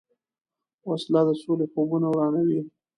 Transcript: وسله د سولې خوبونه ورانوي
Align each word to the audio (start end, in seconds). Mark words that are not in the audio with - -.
وسله 0.89 1.21
د 1.27 1.29
سولې 1.41 1.65
خوبونه 1.71 2.07
ورانوي 2.09 2.61